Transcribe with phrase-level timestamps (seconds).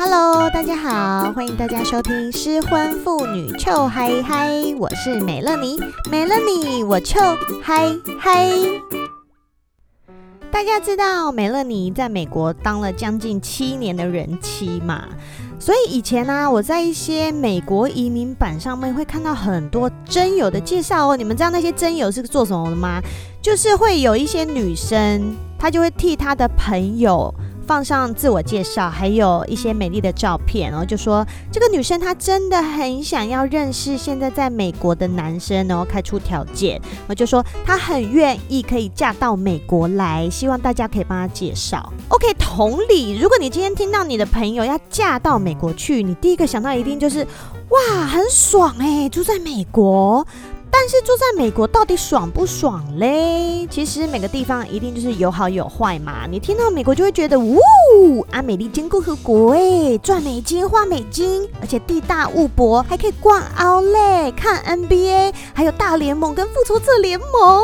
[0.00, 5.76] Hello，大家好，欢迎大家收听失婚妇女臭嗨嗨，我是美乐妮，
[6.08, 7.18] 美乐妮我臭
[7.60, 8.48] 嗨嗨。
[10.52, 15.02] 大家知道美乐妮在美国当了将近七年的人妻嘛？
[15.58, 21.16] 所以以前呢、啊，我在一些美国移民版上面会看到很多真友的介绍哦。
[21.16, 23.02] 你们知道那些真友是做什么的吗？
[23.42, 27.34] 就是会有一些女生，她就会替她的朋友。
[27.68, 41.92] 放上自我介绍，还有一些美丽的照片，然后就说这个女生她真的很想要认识现在在美国的男生，然后开出条件，我就说她很愿意可以嫁到美国来，希望大家可以帮她介绍。
[42.08, 47.18] OK，同理，如果你今天听到你的朋友要嫁到美国去，你第一个想到一定就是
[47.68, 50.26] 哇，很爽欸，住在美国。
[50.70, 53.66] 但是住在美国到底爽不爽嘞？
[53.70, 56.26] 其实每个地方一定就是有好有坏嘛。
[56.30, 67.62] 你听到美国就会觉得，呜，阿，美利坚共和国诶，赚美金花美金，而且地大物博，还可以逛奥莱看 NBA，还有大联盟跟复仇者联盟。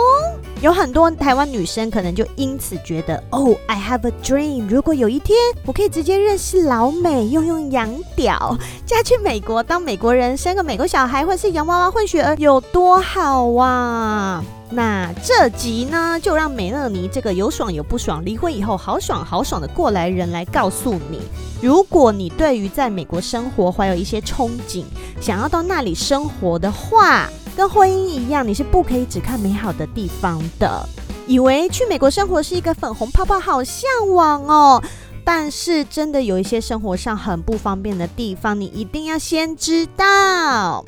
[0.64, 8.56] 有很多台湾女生可能就因此觉得，哦，I have a dream，如果有一天我可以直接认识老美，用用洋屌，
[8.86, 14.42] 嫁去美国当美国人，生个美国小孩，或是洋娃娃混血儿，有多好啊！
[14.70, 21.20] 那这集呢，就让美乐妮这个有爽有不爽，离婚以后好爽好爽的过来人来告诉你，
[21.60, 24.84] 如果你对于在美国生活怀有一些憧憬，
[25.20, 27.28] 想要到那里生活的话。
[27.56, 30.88] 跟婚姻一样，你是不可以只看美好的地方的。
[31.27, 34.83] 以为去美国生活是一个粉红泡泡，好向往哦。
[35.24, 40.84] 但是真的有一些生活上很不方便的地方，你一定要先知道。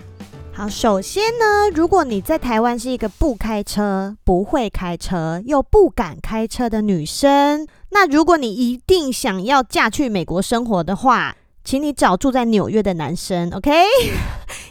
[0.53, 11.37] 好，首先呢，如果你在台湾是一个不开车、不会开车又不敢开车的女生，那如果你一定想要嫁去美国生活的话，
[11.67, 13.71] 请你找住在纽约的男生，OK？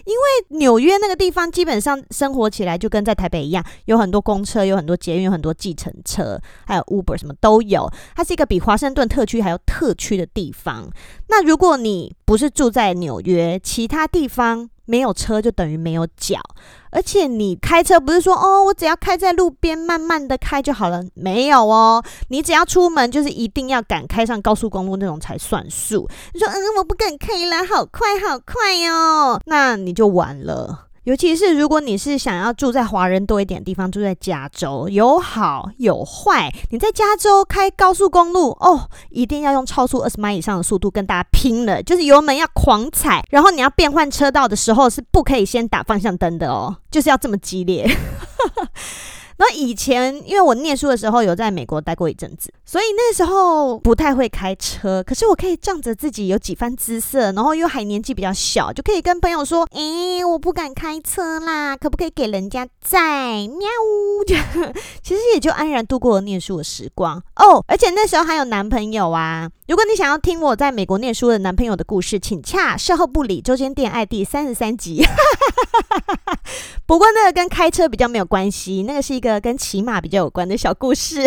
[0.06, 7.92] 因为纽约那个地方基本上生活起来就跟在台北一样，有很多公车，有很多捷运，有很多计程车，还有 Uber 什么都有。
[8.16, 10.90] 它是一个比华盛顿特区还要特区的地方。
[11.28, 14.70] 那如果你不是住在纽约，其他地方。
[14.88, 16.40] 没有车就等于没有脚，
[16.96, 26.10] 而且你开车不是说哦，我只要开在路边慢慢的开就好了，没有哦，你只要出门就是一定要敢开上高速公路那种才算数。
[26.34, 30.86] 你说嗯，我不敢开了，好快好快哦，那你就完了。
[31.06, 36.52] 尤其是如果你是想要住在华人多一点的地方，住在加州，有好有坏。
[36.72, 47.88] 你在加州开高速公路哦，一定要用超速二十迈以上的速度跟大家拼了，就是油门要狂踩，然后你要变换车道的时候是不可以先打方向灯的哦，就是要这么激烈。
[49.38, 55.04] 那以前，因为我念书的时候有在美国待过一阵子，所以那时候不太会开车。
[55.04, 63.68] 可是我可以仗着自己有几番姿色，然后又还年纪比较小，就可以跟朋友说：“哎，我不敢开车啦，可不可以给人家载？”喵，
[64.26, 64.36] 就
[65.04, 67.64] 其实也就安然度过了念书的时光哦。
[67.68, 69.50] 而且那时候还有男朋友啊。
[69.68, 75.04] 如果你想要听我在美国念书的男朋友的故事，请洽售后不理周间店爱第三十三集。
[76.88, 81.22] 不过那个跟开车比较没有关系，那个是一个跟骑马比较有关的小故事。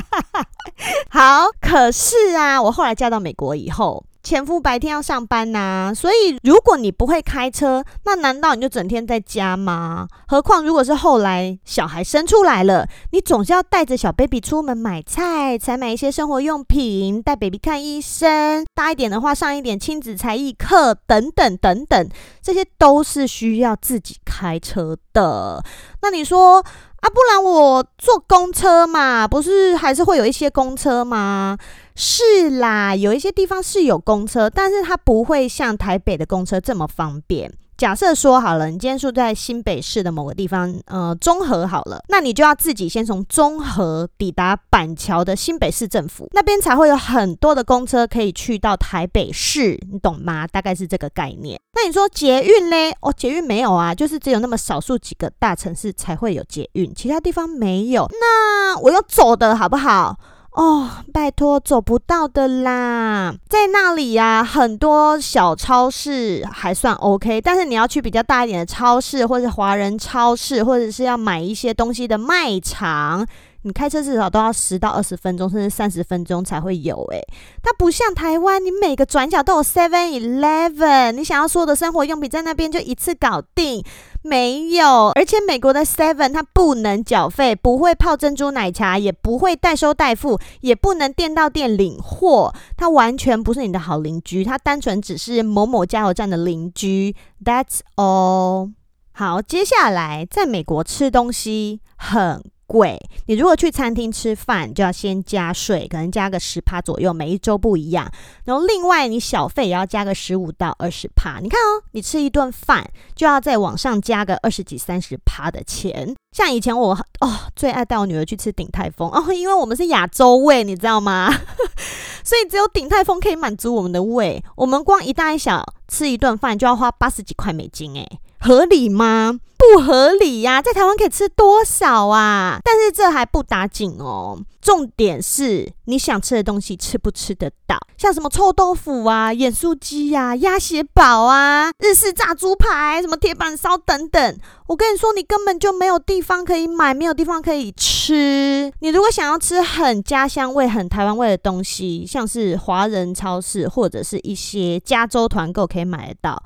[1.10, 4.05] 好，可是啊，我后来嫁到美国以后。
[4.26, 10.08] 前夫白天要上班呐、所以如果你不会开车，那难道你就整天在家吗？
[10.26, 22.08] 何况如果是后来小孩生出来了，你总是要带着小 baby 出门买菜，采买一些生活用品，带 baby 看医生，大一点的话上一点亲子才艺课，等等等等，
[22.42, 25.62] 这些都是需要自己开车的。
[26.02, 26.64] 那你说
[27.06, 31.56] 啊，不然我坐公车嘛，不是还是会有一些公车吗？
[31.94, 37.52] 是啦，有一些地方是有公车，但是它不会像台北的公车这么方便。
[37.76, 50.46] 假设说好了，你今天住在新北市的某个地方，呃，中和好了，那你就要自己先从中和抵达板桥的新北市政府那边，才会有很多的公车可以去到台北市，你懂吗？
[50.46, 51.60] 大概是这个概念。
[51.74, 52.96] 那你说捷运嘞？
[53.02, 58.08] 哦，捷运没有啊，就是只有那么少数几个大城市才会有捷运，其他地方没有。
[58.20, 60.18] 那我要走的好不好？
[60.56, 73.26] 哦，拜托，走不到的啦，在那里呀、很多小超市还算 OK，但是你要去比较大一点的超市，或者华人超市，或者是要买一些东西的卖场，
[73.66, 77.02] 你开车至少都要十到二十分钟，甚至三十分钟才会有。
[77.10, 77.20] 诶，
[77.64, 83.84] 它不像台湾，你每个转角都有 Seven Eleven，你想要所有的生活用品在那边就一次搞定。
[84.22, 97.16] 没有，而且美国的 Seven 它不能缴费，不会泡珍珠奶茶，也不会代收代付，也不能店到店领货，它完全不是你的好邻居，它单纯只是某某加油站的邻居。
[97.44, 98.74] That's all。
[99.10, 108.10] 好，接下来在美国吃东西很贵，你如果去餐厅吃饭，就要先加税，可能加个十趴左右，每一周不一样。
[108.44, 111.38] 然后另外你小费也要加个十五到二十趴。
[111.40, 116.14] 你看哦，你吃一顿饭就要再往上加个二十几、三十趴的钱。
[116.36, 121.32] 像以前我哦最爱带我女儿去吃鼎泰丰哦，因为我们是亚洲胃，你知道吗？
[122.22, 124.42] 所以只有鼎泰丰可以满足我们的胃。
[124.56, 129.38] 我们光一大一小吃一顿饭就要花八十几块美金，诶，合理吗？
[129.74, 132.58] 不合理呀，在台湾可以吃多少啊？
[132.64, 137.76] 但是这还不打紧哦，重点是你想吃的东西吃不吃得到？
[137.96, 144.38] 像什么臭豆腐啊、盐酥鸡呀、鸭血堡啊、日式炸猪排、什么铁板烧等等。
[144.66, 148.72] 我跟你说，你根本就没有地方可以买，没有地方可以吃。
[148.80, 156.42] 你如果想要吃很家乡味、很台湾味的东西，像是华人超市或者是一些加州团购可以买得到。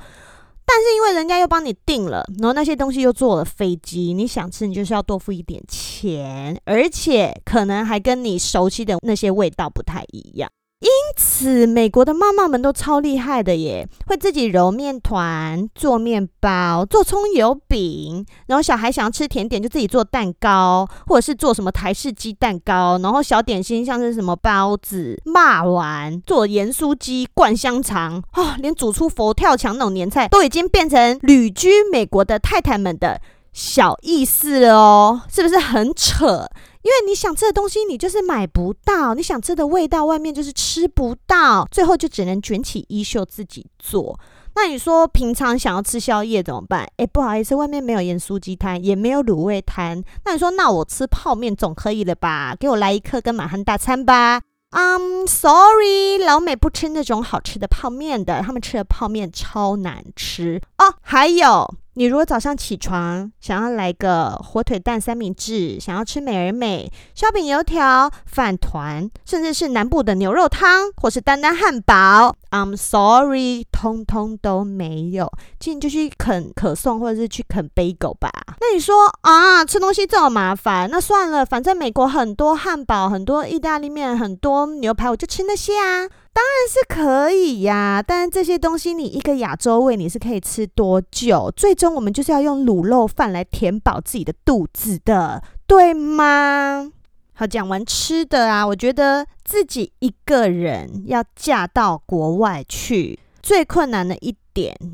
[0.72, 10.48] 但是因为人家又帮你订了，然后那些东西又坐了飞机，你想吃你就是要多付一点钱，而且可能还跟你熟悉的那些味道不太一样。
[10.80, 33.20] 因此，美国的妈妈们都超厉害的耶，会自己揉面团、做面包、做葱油饼，然后小孩想要吃甜点就自己做蛋糕，或者是做什么台式鸡蛋糕，然后小点心像是什么包子、肉圆、做盐酥鸡、灌香肠，哦，连煮出佛跳墙那种年菜都已经变成旅居美国的太太们的
[33.52, 36.48] 小意思了哦，是不是很扯？
[36.82, 41.66] 因为你想吃的东西，你就是买不到；你想吃的味道，外面就是吃不到。
[41.70, 44.18] 最后就只能卷起衣袖自己做。
[44.56, 46.86] 那你说平常想要吃宵夜怎么办？
[46.96, 50.02] 诶，不好意思，外面没有盐酥鸡摊，也没有卤味摊。
[50.24, 52.56] 那你说，那我吃泡面总可以了吧？
[52.58, 54.40] 给我来一客跟满汉大餐吧。
[54.70, 60.94] I'm sorry，老美不吃那种好吃的泡面的，他们吃的泡面超难吃哦。
[61.00, 61.74] 还有。
[62.00, 75.30] 你如果早上起床想要来个火腿蛋三明治，想要吃美而美烧饼、油条、饭团，甚至是南部的牛肉汤，或是丹丹汉堡，I'm sorry，通通都没有。
[75.58, 78.30] 今天就去啃可颂，或者是去啃贝果吧。
[78.60, 86.08] 那你说啊，吃东西这么麻烦，那算了，反正美国很多汉堡，很多意大利面，很多牛排，我就吃那些啊。
[86.32, 91.52] 当然是可以呀，但这些东西你一个亚洲胃你是可以吃多久？
[91.56, 96.90] 最终我们就是要用卤肉饭来填饱自己的肚子的，对吗？
[97.34, 104.36] 好，讲完吃的啊，我觉得自己一个人要嫁到国外去，最困难的一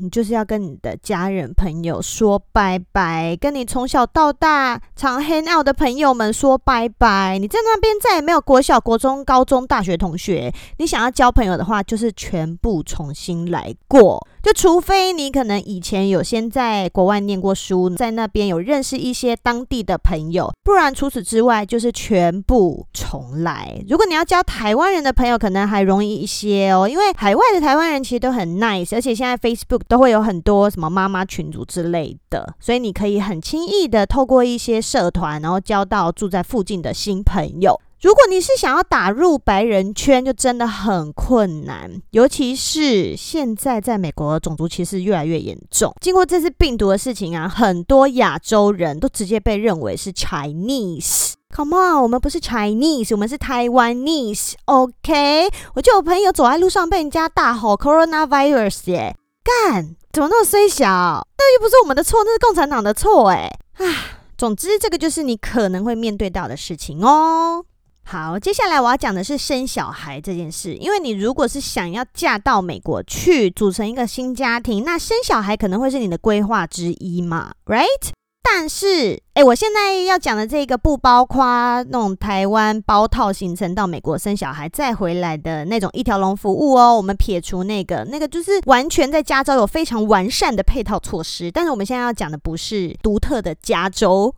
[0.01, 7.37] 你就是要跟你的家人朋友说拜拜，跟你从小到大常 hang out 的朋友们说拜拜。
[7.39, 14.25] 你在那边再也没有国小、国中、高中、大学同学，你想要交朋友的话，就是全部重新来过。
[14.47, 23.77] 就除非你可能以前有先在国外念过书，在那边有认识一些当地的朋友，不然除此之外就是全部重来。
[23.89, 37.77] 如果你要交台湾人的朋友，可能还容易一些哦，因为海外的台湾人其实都很 nice，而且现在 Facebook 都会有很多什么妈妈群组之类的，所以你可以很轻易的透过一些社团，然后交到住在附近的新朋友。
[37.99, 45.91] 如果你是想要打入白人圈，就真的很困难，尤其是现在在美国种族歧视越来越严重。
[45.99, 51.33] 经过这次病毒的事情啊，很多亚洲人都直接被认为是 Chinese。
[51.51, 54.53] Come on，我们不是 Chinese，我们是 Taiwanese。
[54.65, 60.85] OK，我就有朋友走在路上被人家大吼 Coronavirus 耶，干，怎么那么衰小？
[60.85, 63.49] 那又不是我们的错，那是共产党的错哎。
[63.77, 63.95] 唉，
[64.37, 67.65] 总之这个就是你可能会面对到的事情哦。
[68.09, 70.73] 好，接下来我要讲的是生小孩这件事。
[70.75, 78.16] 因为你如果是想要嫁到美国去，组成一个新家庭，那生小孩可能会是你的规划之一嘛，right？
[78.49, 81.43] 但是，诶，我现在要讲的这个不包括
[81.83, 86.95] 那种台湾包套行程到美国生小孩再回来的那种一条龙服务哦。
[86.95, 91.51] 我们撇除那个，那个就是完全在加州有非常完善的配套措施。
[91.51, 94.33] 但是我们现在要讲的不是独特的加州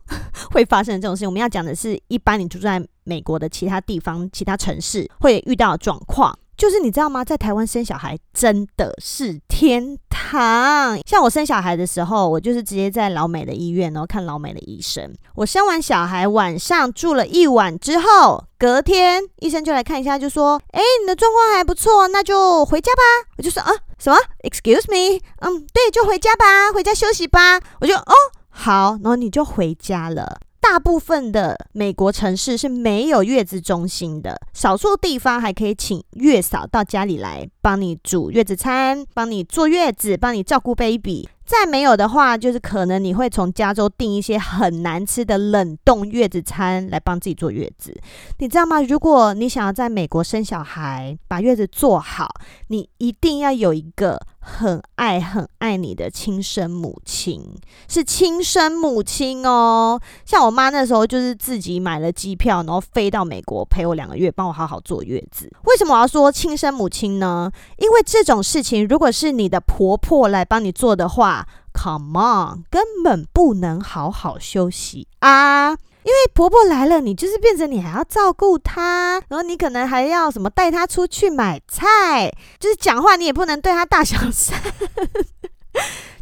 [0.52, 6.36] 会发生的这种事情，我们要讲的是一般你住在美国的其他地方、其他城市会遇到的状况。
[6.60, 7.24] 就是你知道吗？
[7.24, 11.00] 在台湾生小孩真的是天堂。
[11.06, 15.10] 像我生小孩的时候，我就是直接在老美的医院，然后看老美的医生。
[15.36, 25.18] 我生完小孩晚上住了一晚之后，隔天医生就来看一下，就说：“哎，你的状况还不错，那就回家吧。”我就说：“啊，什么？Excuse me？
[25.38, 28.12] 嗯，对，就回家吧，回家休息吧。”我就哦，
[28.50, 30.38] 好，然后你就回家了。
[30.60, 41.28] 大部分的美国城市是没有月子中心的，少数地方还可以请月嫂到家里来帮你煮月子餐，帮你坐月子，帮你照顾 baby。
[41.44, 47.92] 再没有的话，就是可能你会从加州订一些很难吃的冷冻月子餐来帮自己坐月子，
[48.38, 48.80] 你知道吗？
[48.82, 52.28] 如果你想要在美国生小孩，把月子做好，
[52.68, 57.42] 你一定要有一个很爱很爱你的亲生母亲，
[57.88, 60.00] 是亲生母亲哦。
[60.26, 65.50] 像我妈那时候就是自己买了机票，然后飞到美国陪我两个月，帮我好好坐月子。
[65.64, 67.50] 为什么我要说亲生母亲呢？
[67.78, 75.76] 因为这种事情，如果是你的婆婆来帮你做的话，Come on，根本不能好好休息啊！
[76.02, 84.56] 因为婆婆来了，你就是变成你还要照顾她，然后你可能还要什么带她出去买菜，就是讲话你也不能对她大小声，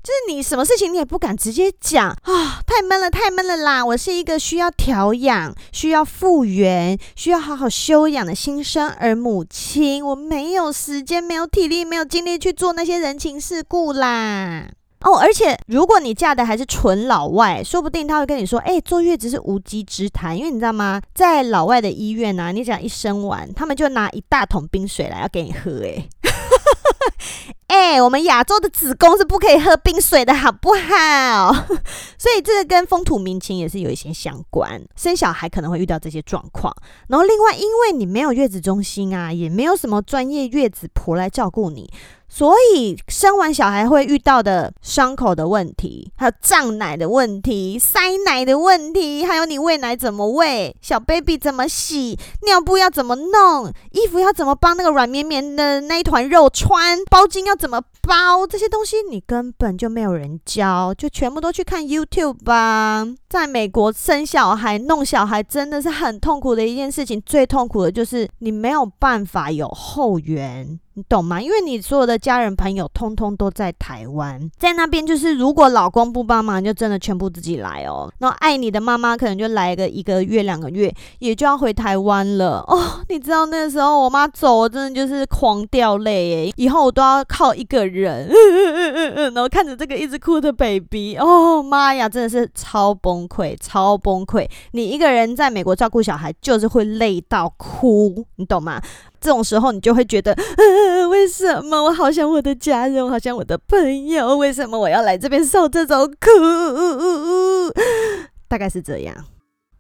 [0.02, 2.61] 就是你什么事情你也不敢直接讲啊！
[2.66, 3.85] 太闷了，太闷了啦！
[3.85, 14.68] 我是一个需要调养、需要复原、需要好好休养的新生儿母亲，我没有时间、没有体力、没有精力去做那些人情世故啦。
[15.00, 21.00] 哦，而且如果你嫁的还是纯老外，说不定他会跟你说：“哎，坐月子是无稽之谈。”因为你知道吗？
[21.14, 25.82] 在老外的医院啊，你只要一生完，他们就拿一大桶冰水来要给你喝。
[25.84, 26.08] 哎，
[27.68, 31.52] 哎，我们亚洲的子宫是不可以喝冰水的，好不好？
[32.18, 34.82] 所以这个跟风土民情也是有一些相关。
[34.96, 36.75] 生小孩可能会遇到这些状况，
[37.08, 41.90] 然后另外，因为你没有月子中心啊，也没有什么专业月子婆来照顾你。
[42.30, 63.04] 所以生完小孩会遇到的伤口的问题，还有胀奶的问题、塞奶的问题，还有你喂奶怎么喂，小 baby 怎么洗，尿布要怎么弄，衣服要怎么帮那个软绵绵的那一团肉穿，包巾要怎么包，这些东西你根本就没有人教，就全部都去看 YouTube 吧。
[63.28, 70.78] 在美国生小孩、弄小孩真的是很痛苦的一件事情，最痛苦的就是你没有办法有后援。
[70.98, 71.40] 你懂吗？
[71.40, 78.12] 因为你所有的家人朋友通通都在台湾，在那边就是如果老公不帮忙，就真的全部自己来哦。
[78.18, 83.04] 然后爱你的妈妈可能就来个一个月两个月，也就要回台湾了哦。
[83.08, 86.52] 你知道那个时候我妈走，我真的就是狂掉泪耶。
[86.56, 88.28] 以后我都要靠一个人，
[89.14, 94.44] 然后看着这个一直哭的 baby，哦妈呀，真的是超崩溃，超崩溃。
[94.72, 98.82] 你一个人在美国照顾小孩，就是会累到哭，你懂吗？
[99.20, 100.44] 这种时候，你就会觉得，呃，
[101.09, 107.73] 为什么我好想我的家人，我好想我的朋友，为什么我要来这边受这种苦？
[108.49, 109.14] 大概是这样。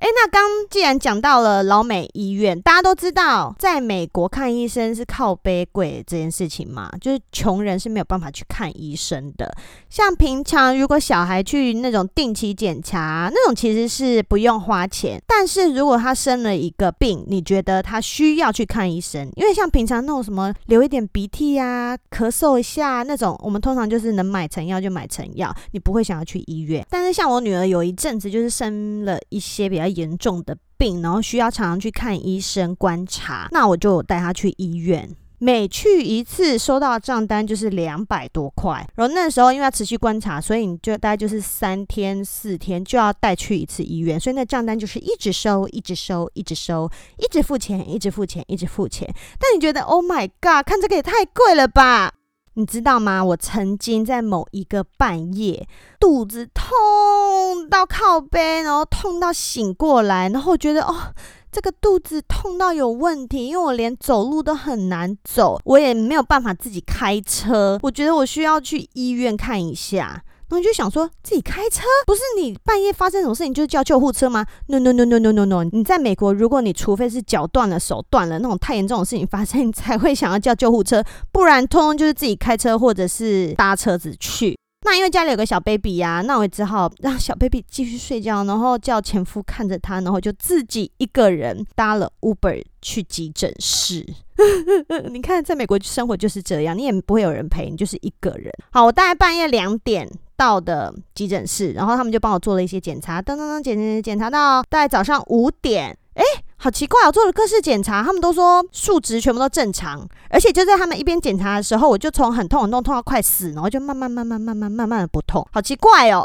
[0.00, 9.52] 诶，那刚既然讲到了老美医院，大家都知道，在美国看医生是靠背贵这件事情嘛，就是穷人是没有办法去看医生的。
[9.90, 15.20] 像平常如果小孩去那种定期检查，那种其实是不用花钱。
[15.26, 26.86] 但是如果他生了一个病，你觉得他需要去看医生，因为像平常那种什么流一点鼻涕呀、啊、咳嗽一下那种，我们通常就是能买成药就买成药，你不会想要去医院。
[26.88, 35.08] 但是像我女儿有一阵子就是生了一些比较严重的病，然后需要常常去看医生观察，那我就带他去医院。
[35.40, 38.84] 每去一次，收到账单就是两百多块。
[38.96, 49.08] 然后那时候因为要持续观察，所以你就大概就是三天四天就要带去一次医院，所以那账单就是一直收，一直收，一直收，一直付钱，一直付钱，一直付钱。
[49.38, 52.14] 但你觉得，Oh my God，看这个也太贵了吧？
[52.58, 53.24] 你知道吗？
[53.24, 55.68] 我曾经在某一个半夜，
[56.00, 61.14] 肚子痛到靠背，然后痛到醒过来，然后我觉得哦，
[61.52, 70.24] 这个肚子痛到有问题，因为我连走路都很难走，我也没有办法自己开车，我觉得我需要去医院看一下。
[70.48, 75.64] 然后你就想说，自己开车不是你半夜发生什么事情就是叫救护车吗？No no no no no no no！
[75.64, 84.58] 你在美国，如果你除非是脚断了、手断了那种太严重的事情发生，你才会想要叫救护车，不然通通就是自己开车或者是搭车子去。
[84.86, 94.06] 那因为家里有个小 baby 呀、那我也只好让小 baby 继续睡觉，然后叫前夫看着他，然后就自己一个人搭了 Uber 去急诊室。
[95.10, 98.50] 你看，在美国生活就是这样，你也不会有人陪，你就是一个人。
[98.70, 100.08] 好，我大概半夜两点。
[100.38, 106.22] 到的急诊室，然后他们就帮我做了一些检查，噔噔噔，检检检查到大概早上五点，诶，
[106.56, 116.24] 好奇怪，我做了各式检查，他们都说数值全部都正常，而且就在他们一边检查的时候，我就从很痛很痛痛到快死，然后就慢慢慢慢慢慢慢慢的不痛，好奇怪哦。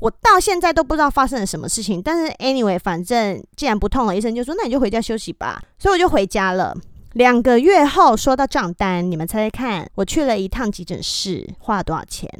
[0.00, 6.74] 我到现在都不知道发生了什么事情，但是 anyway，反正既然不痛了，医生就说那你就回家休息吧，所以我就回家了。
[7.12, 12.30] 两个月后收到账单，你们猜猜看，我去了一趟急诊室，花了多少钱？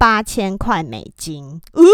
[0.00, 1.84] 八千块美金，呜，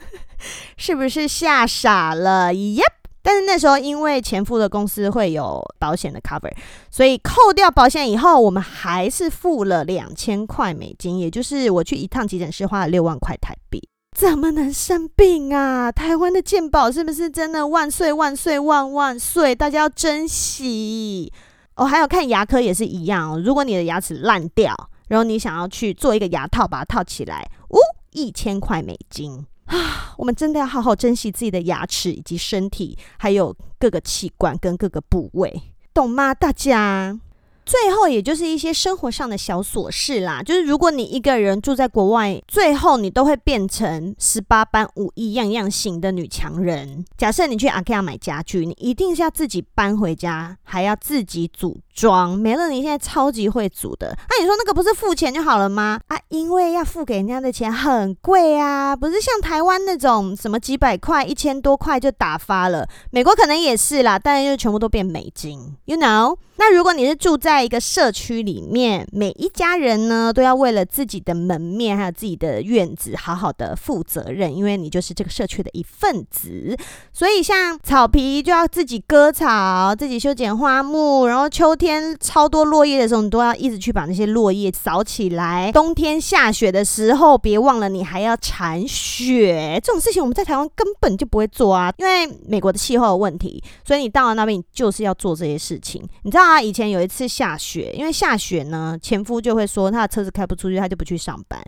[0.78, 2.80] 是不是吓傻了？Yep，
[3.20, 6.50] 但是那时候因为前夫的公司会有保险的 cover，
[6.90, 13.86] 所以扣掉保险以后，我们还是付了两千块美金，也就是我去一趟急诊室花了六万块台币。
[14.16, 15.92] 怎么能生病啊？
[15.92, 19.54] 台湾的健保是不是真的万岁万岁万万岁？
[19.54, 21.30] 大家要珍惜
[21.76, 21.84] 哦。
[21.84, 23.42] 还有看牙科也是一样哦。
[23.44, 24.74] 如果你的牙齿烂掉，
[25.08, 27.78] 然后你想要去做一个牙套，把它套起来，呜，
[28.12, 30.14] 一千块美金啊！
[30.18, 36.34] 我们真的要好好珍惜自己的牙齿以及身体，还有各个器官跟各个部位，懂吗？
[36.34, 37.18] 大家。
[37.64, 40.42] 最后，也就是一些生活上的小琐事啦。
[40.42, 47.04] 就是如果你一个人住在国外，最后你都会变成十八般武艺样样行的女强人。
[47.16, 52.36] 假设你去 IKEA 买家具，你一定是要自己搬回家，还要自己组装。
[52.36, 54.16] 美乐妮现在超级会组的。
[54.28, 56.00] 那、你说那个不是付钱就好了吗？
[56.08, 62.88] 啊，因为要付给人家的钱很贵啊，不是像台湾那种什么几百块、一千多块就打发了。
[63.10, 66.36] 美国可能也是啦，但是就全部都变美金，you know。
[66.64, 76.76] 那如果你是住在一个社区里面，每一家人呢都要为了自己的门面还有自己的院子好好的负责任，因为你就是这个社区的一份子。
[77.12, 85.72] 所以像草皮就要自己割草，自己修剪花木，然后秋天超多落叶的时候，你都要一直去把那些落叶扫起来。
[85.72, 89.80] 冬天下雪的时候，别忘了你还要铲雪。
[89.82, 96.51] 这种事情我们在台湾根本就不会做啊，因为美国的气候有问题，所以你到了那边你就是要做这些事情，你知道。
[96.52, 101.58] 他以前有一次下雪，因为下雪呢，前夫就会说他的车子开不出去，他就不去上班。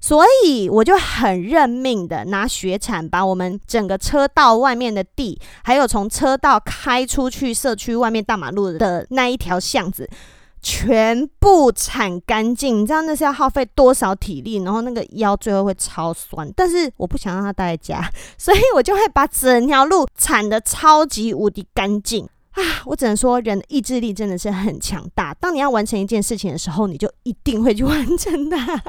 [0.00, 10.08] 所以我就很认命的拿雪铲把我们整个车道外面的地，还有从车道开出去社区外面大马路的那一条巷子，
[10.62, 12.82] 全部铲干净。
[12.82, 16.48] 你知道那是要耗费多少体力，然后那个腰最后会超酸。
[16.54, 22.28] 但是我不想让他待在家，所以我就会把整条路铲得超级无敌干净。
[22.60, 25.32] 啊，我只能说，人的意志力真的是很强大。
[25.34, 28.82] 当你要完成一件事情的时候，你就一定会去完成它。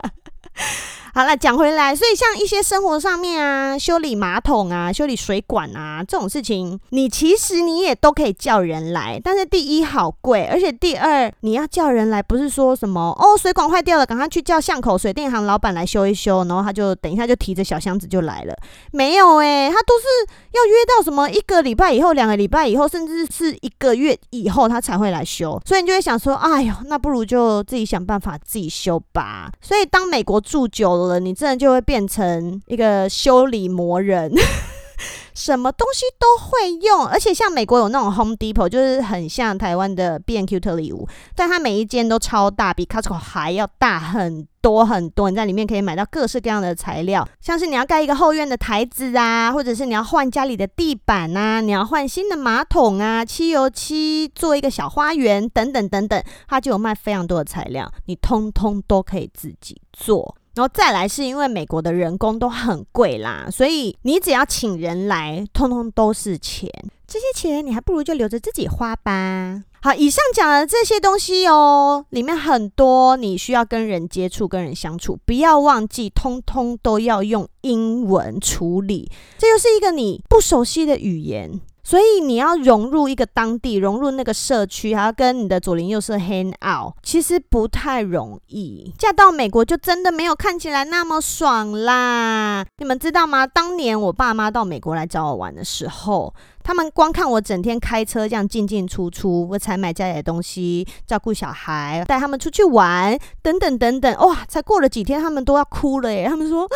[1.20, 9.20] 好了，讲回来，所以像一些生活上面啊，修理马桶啊，修理水管啊这种事情，你其实你也都可以叫人来。
[9.22, 18.56] 但是第一好贵，而且第二你要叫人来，不是说什么哦水管坏掉了，赶快去叫巷口水电行老板来修一修，然后他就等一下就提着小箱子就来了。
[18.94, 20.06] 没有诶、他都是
[20.54, 25.62] 要约到什么一个礼拜以后、两个礼拜以后，甚至是一个月以后他才会来修。
[25.66, 29.52] 所以你就会想说，哎呦，那不如就自己想办法自己修吧。
[29.60, 31.09] 所以当美国住久了。
[31.18, 34.32] 你真的就会变成一个修理魔人，
[35.34, 37.08] 什么东西都会用。
[37.08, 45.30] 而且像美国有那种 Home Depot，就是很像台湾的 B&Q 特礼屋，但它每一间都超大，比 Costco 还要大很多很多。
[45.30, 60.36] 你在里面可以买到各式各样的材料，像是你要盖一个后院的台子啊，或者是你要换家里的地板啊，你要换新的马桶啊，漆油漆做一个小花园等等等等，它就有卖非常多的材料，你通通都可以自己做。
[60.56, 66.70] 然后再来是因为美国的人工都很贵啦，所以你只要请人来，通通都是钱。
[67.08, 69.64] 这些钱你还不如就留着自己花吧。
[69.82, 79.10] 好，以上讲的这些东西哦，里面很多你需要跟人接触、跟人相处，不要忘记，通通都要用英文处理。
[79.38, 81.62] 这又是一个你不熟悉的语言。
[81.90, 88.94] 所以你要融入一个当地，融入那个社区，还要跟你的左邻右舍 hang out，其实不太容易。
[88.96, 92.64] 嫁到美国就真的没有看起来那么爽啦。
[92.78, 93.48] 你们知道吗？
[93.48, 96.32] 当年我爸妈到美国来找我玩的时候，
[96.70, 104.46] 他们光看我整天开车这样进进出出，我采买家里的东西，照顾小孩，带他们出去玩，等等等等，哇！
[104.48, 106.28] 才过了几天，他们都要哭了耶。
[106.28, 106.70] 他们说：“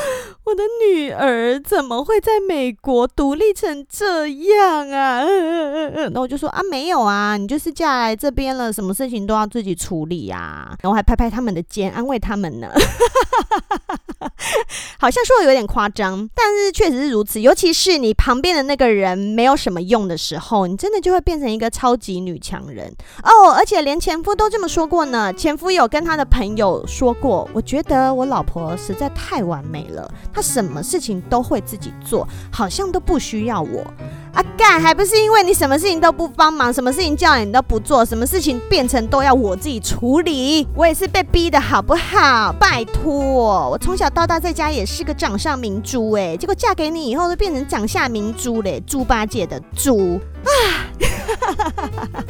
[0.46, 6.04] 我的女儿怎么会在美国独立成这样啊？”嗯嗯嗯嗯。
[6.06, 12.68] 然后我就说：“啊，没有啊，你就是嫁来这边了，什么事情都要自己处理呀。”然后还拍拍他们的肩，安慰他们呢。
[15.00, 17.40] 好像说的有点夸张，但是确实是如此。
[17.40, 22.94] 尤其是你旁边的那个人没有什么用的时候，你真的就会变成一个超级女强人
[23.24, 23.52] 哦。
[23.52, 25.32] 而且连前夫都这么说过呢。
[25.34, 33.86] 前夫有跟他的朋友说过，我觉得我老婆实在太完美了，她什么事情都会自己做，好像都不需要我。
[34.34, 40.68] 啊干，还不是因为你什么事情都不帮忙，什么事情叫你都不做，什么事情变成都要我自己处理。
[40.76, 42.52] 我也是被逼的好不好？
[42.60, 50.50] 拜托，我从小到大在家也是个掌上明珠哎，结果嫁给你以后都变成掌下明珠嘞，猪八戒的猪啊！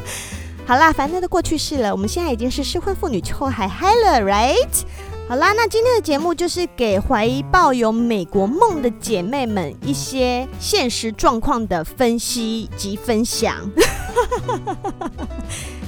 [0.66, 4.84] 好啦，反正都过去式了，我们现在已经是适婚妇女，秋还嗨了，right？
[5.26, 13.56] 好啦，那今天的节目就是给怀疑抱有美国梦的姐妹们一些现实状况的分析及分享。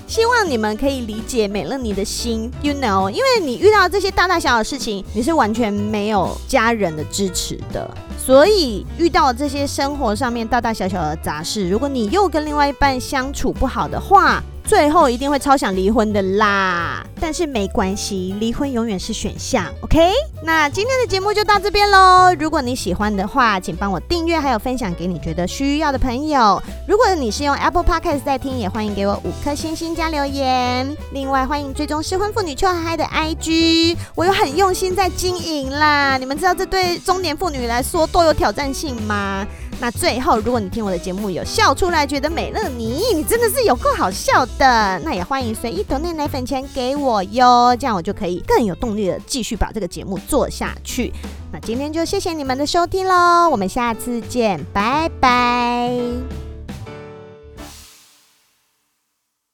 [0.08, 20.12] 希望你们可以理解美乐你的心，you know，因为你遇到这些大大小小的事情，你是完全没有家人的支持的，所以遇到这些生活上面大大小小的杂事，如果你又跟另外一半相处不好的话，最后一定会超想离婚的啦，但是没关系，离婚永远是选项，OK？
[20.44, 22.34] 那今天的节目就到这边喽。
[22.40, 26.60] 如果你喜欢的话，请帮我订阅，还有分享给你觉得需要的朋友。
[26.88, 30.98] 如果你是用 Apple Podcast 在听，也欢迎给我五颗星星加留言。
[31.12, 36.18] 另外，欢迎追踪失婚妇女秋嗨嗨的 IG，我有很用心在经营啦。
[36.18, 39.46] 你们知道这对中年妇女来说多有挑战性吗？
[39.86, 51.14] 那最后，如果你听我的节目有笑出来，觉得美乐你你真的是有够好笑的，那也欢迎随意投内奶粉钱给我哟，这样我就可以更有动力的继续把这个节目做下去。
[51.52, 56.45] 那今天就谢谢你们的收听喽，我们下次见，拜拜。